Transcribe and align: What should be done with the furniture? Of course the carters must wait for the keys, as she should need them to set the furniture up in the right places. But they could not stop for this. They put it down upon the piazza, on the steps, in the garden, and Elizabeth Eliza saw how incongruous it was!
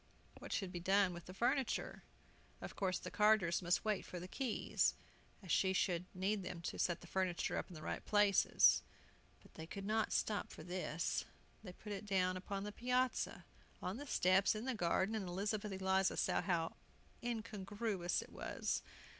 What 0.39 0.51
should 0.51 0.71
be 0.71 0.79
done 0.79 1.13
with 1.13 1.25
the 1.25 1.33
furniture? 1.35 2.01
Of 2.59 2.75
course 2.75 2.97
the 2.97 3.11
carters 3.11 3.61
must 3.61 3.85
wait 3.85 4.03
for 4.03 4.19
the 4.19 4.27
keys, 4.27 4.95
as 5.43 5.51
she 5.51 5.73
should 5.73 6.05
need 6.15 6.41
them 6.41 6.59
to 6.63 6.79
set 6.79 7.01
the 7.01 7.05
furniture 7.05 7.55
up 7.55 7.67
in 7.67 7.75
the 7.75 7.83
right 7.83 8.03
places. 8.03 8.81
But 9.43 9.53
they 9.53 9.67
could 9.67 9.85
not 9.85 10.11
stop 10.11 10.49
for 10.49 10.63
this. 10.63 11.25
They 11.63 11.73
put 11.73 11.91
it 11.91 12.07
down 12.07 12.35
upon 12.35 12.63
the 12.63 12.71
piazza, 12.71 13.45
on 13.79 13.97
the 13.97 14.07
steps, 14.07 14.55
in 14.55 14.65
the 14.65 14.73
garden, 14.73 15.13
and 15.13 15.27
Elizabeth 15.27 15.71
Eliza 15.71 16.17
saw 16.17 16.41
how 16.41 16.77
incongruous 17.21 18.23
it 18.23 18.31
was! 18.31 18.81